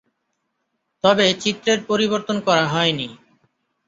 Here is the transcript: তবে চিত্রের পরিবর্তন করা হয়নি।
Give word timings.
তবে 1.03 1.25
চিত্রের 1.41 1.79
পরিবর্তন 1.89 2.37
করা 2.47 2.65
হয়নি। 2.67 3.07